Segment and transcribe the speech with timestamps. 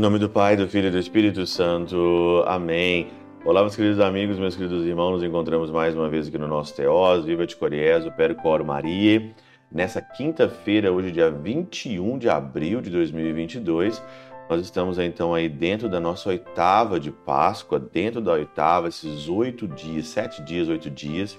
[0.00, 2.42] nome do Pai, do Filho e do Espírito Santo.
[2.46, 3.08] Amém.
[3.44, 5.12] Olá, meus queridos amigos, meus queridos irmãos.
[5.12, 9.30] Nos encontramos mais uma vez aqui no nosso Teós, Viva de Coriezo, Percor Maria.
[9.70, 14.02] Nessa quinta-feira, hoje, dia 21 de abril de 2022,
[14.48, 19.68] nós estamos então aí dentro da nossa oitava de Páscoa, dentro da oitava, esses oito
[19.68, 21.38] dias, sete dias, oito dias,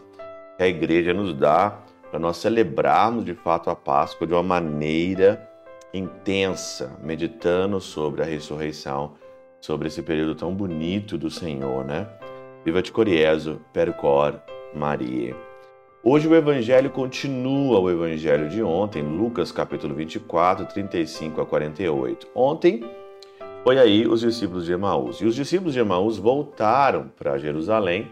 [0.55, 1.79] que a igreja nos dá
[2.11, 5.50] para nós celebrarmos de fato a Páscoa de uma maneira
[5.93, 9.13] intensa, meditando sobre a ressurreição,
[9.59, 12.07] sobre esse período tão bonito do Senhor, né?
[12.63, 14.39] Viva de Coriezo, Percor,
[14.73, 15.35] Maria.
[16.03, 22.27] Hoje o evangelho continua o evangelho de ontem, Lucas capítulo 24, 35 a 48.
[22.33, 22.83] Ontem
[23.63, 25.17] foi aí os discípulos de Emaús.
[25.17, 28.07] E os discípulos de Emaús voltaram para Jerusalém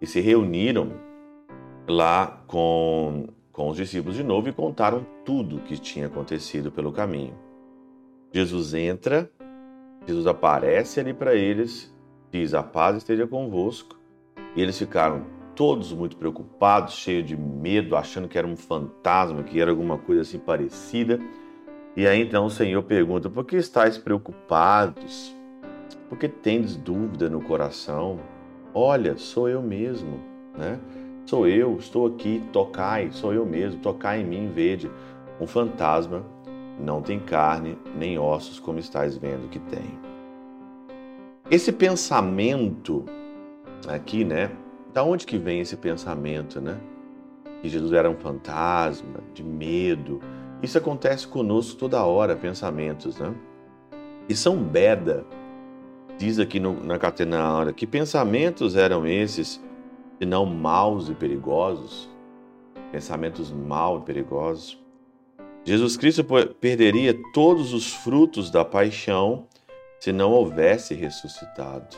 [0.00, 0.92] e se reuniram
[1.86, 3.26] lá com,
[3.60, 7.34] com os discípulos de novo e contaram tudo o que tinha acontecido pelo caminho.
[8.32, 9.30] Jesus entra,
[10.06, 11.94] Jesus aparece ali para eles,
[12.32, 14.00] diz: A paz esteja convosco.
[14.56, 19.60] E eles ficaram todos muito preocupados, cheios de medo, achando que era um fantasma, que
[19.60, 21.18] era alguma coisa assim parecida.
[21.94, 25.36] E aí então o Senhor pergunta: Por que estáis preocupados?
[26.08, 28.20] Por que tendes dúvida no coração?
[28.72, 30.18] Olha, sou eu mesmo,
[30.56, 30.80] né?
[31.30, 34.90] Sou eu, estou aqui, tocai, sou eu mesmo, tocai em mim, vede.
[35.40, 36.24] Um fantasma
[36.76, 39.96] não tem carne nem ossos, como estáis vendo que tem.
[41.48, 43.04] Esse pensamento
[43.86, 44.50] aqui, né?
[44.92, 46.80] Da onde que vem esse pensamento, né?
[47.62, 50.20] Que Jesus era um fantasma, de medo,
[50.60, 53.32] isso acontece conosco toda hora, pensamentos, né?
[54.28, 55.24] E São Beda
[56.18, 59.62] diz aqui no, na Catenária que pensamentos eram esses,
[60.20, 62.06] se não maus e perigosos,
[62.92, 64.78] pensamentos maus e perigosos.
[65.64, 66.22] Jesus Cristo
[66.60, 69.46] perderia todos os frutos da paixão
[69.98, 71.96] se não houvesse ressuscitado.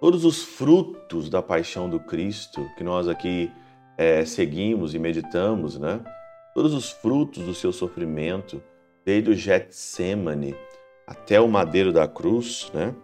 [0.00, 3.52] Todos os frutos da paixão do Cristo que nós aqui
[3.98, 6.00] é, seguimos e meditamos, né?
[6.54, 8.62] todos os frutos do seu sofrimento,
[9.04, 10.56] desde o Getsemane
[11.06, 12.94] até o madeiro da cruz, né?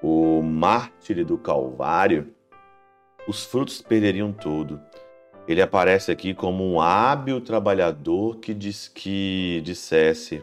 [0.00, 2.32] o mártir do Calvário,
[3.26, 4.80] os frutos perderiam tudo.
[5.46, 10.42] Ele aparece aqui como um hábil trabalhador que diz que dissesse: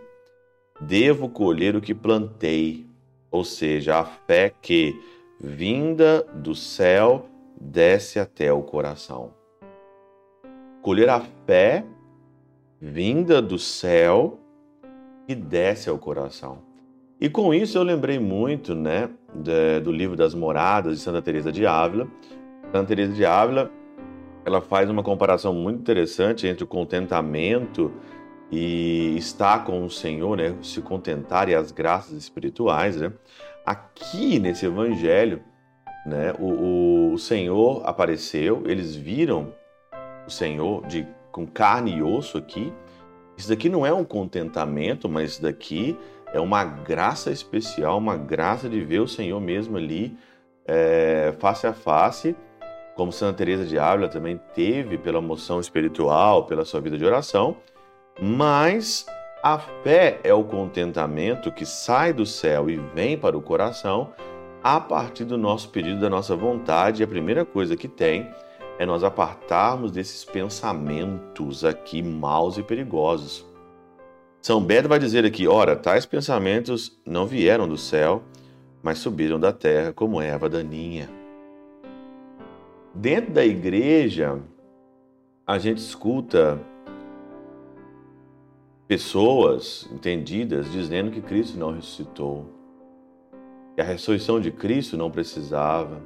[0.79, 2.85] Devo colher o que plantei,
[3.31, 4.99] ou seja, a fé que,
[5.39, 7.27] vinda do céu,
[7.59, 9.33] desce até o coração.
[10.81, 11.85] Colher a fé
[12.79, 14.39] vinda do céu
[15.27, 16.59] e desce ao coração.
[17.19, 19.07] E com isso eu lembrei muito, né,
[19.83, 22.07] do livro das Moradas de Santa Teresa de Ávila.
[22.71, 23.69] Santa Teresa de Ávila,
[24.45, 27.91] ela faz uma comparação muito interessante entre o contentamento
[28.49, 33.11] e estar com o Senhor, né, se contentar e as graças espirituais, né?
[33.65, 35.41] Aqui nesse evangelho,
[36.05, 39.53] né, o, o Senhor apareceu, eles viram
[40.25, 42.73] o Senhor de com carne e osso aqui.
[43.37, 45.97] Isso daqui não é um contentamento, mas isso daqui
[46.33, 50.17] é uma graça especial, uma graça de ver o Senhor mesmo ali
[50.65, 52.35] é, face a face,
[52.95, 57.57] como Santa Teresa de Ávila também teve pela moção espiritual, pela sua vida de oração.
[58.19, 59.05] Mas
[59.41, 64.13] a fé é o contentamento que sai do céu e vem para o coração
[64.63, 67.01] a partir do nosso pedido, da nossa vontade.
[67.01, 68.29] E a primeira coisa que tem
[68.77, 73.45] é nós apartarmos desses pensamentos aqui maus e perigosos.
[74.41, 78.23] São Beda vai dizer aqui: ora, tais pensamentos não vieram do céu,
[78.81, 81.20] mas subiram da terra como erva daninha.
[82.93, 84.39] Dentro da igreja,
[85.47, 86.59] a gente escuta
[88.87, 92.45] pessoas entendidas dizendo que Cristo não ressuscitou,
[93.75, 96.01] que a ressurreição de Cristo não precisava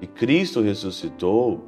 [0.00, 1.64] e Cristo ressuscitou,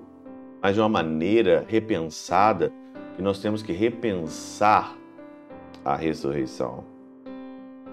[0.61, 2.71] mas de uma maneira repensada,
[3.16, 4.95] que nós temos que repensar
[5.83, 6.84] a ressurreição.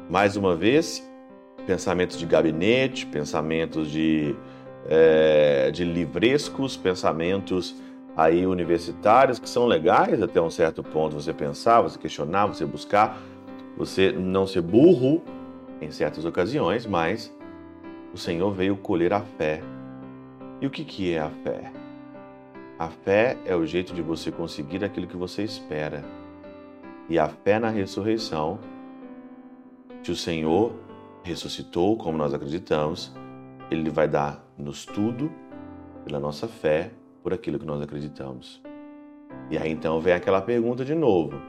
[0.10, 1.10] Mais uma vez,
[1.66, 4.36] pensamentos de gabinete, pensamentos de,
[4.88, 7.76] é, de livrescos, pensamentos
[8.16, 13.18] aí universitários que são legais até um certo ponto você pensar, você questionar, você buscar,
[13.78, 15.24] você não ser burro
[15.82, 17.34] em certas ocasiões, mas
[18.14, 19.62] o Senhor veio colher a fé
[20.64, 21.74] e o que, que é a fé?
[22.80, 26.06] A fé é o jeito de você conseguir aquilo que você espera.
[27.10, 28.60] E a fé na ressurreição,
[30.02, 30.72] que o Senhor
[31.22, 33.14] ressuscitou, como nós acreditamos,
[33.74, 35.32] Ele vai dar-nos tudo
[36.06, 36.92] pela nossa fé,
[37.22, 38.62] por aquilo que nós acreditamos.
[39.50, 41.40] E aí então vem aquela pergunta de novo: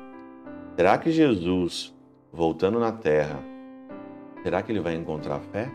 [0.76, 1.94] será que Jesus,
[2.32, 3.42] voltando na terra,
[4.44, 5.72] Será que ele vai encontrar fé?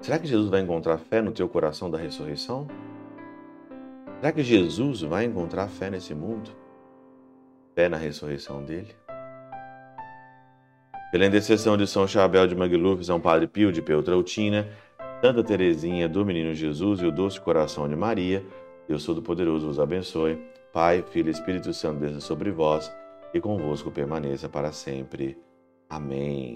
[0.00, 2.66] Será que Jesus vai encontrar fé no teu coração da ressurreição?
[4.18, 6.50] Será que Jesus vai encontrar fé nesse mundo?
[7.74, 8.96] Fé na ressurreição dele?
[11.16, 14.68] Pela intercessão de São Chabel de Magluf, São Padre Pio de Peltrautina,
[15.22, 18.44] Santa Teresinha do Menino Jesus e o Doce Coração de Maria,
[18.86, 20.38] Deus Todo-Poderoso vos abençoe.
[20.74, 22.94] Pai, Filho e Espírito Santo desça sobre vós
[23.32, 25.38] e convosco permaneça para sempre.
[25.88, 26.54] Amém.